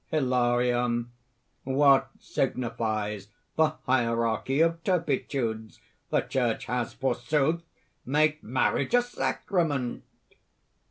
[0.07, 1.11] HILARION.
[1.63, 5.79] "What signifies the hierarchy of turpitudes?
[6.09, 7.61] The Church has, forsooth,
[8.03, 10.01] made marriage a sacrament!"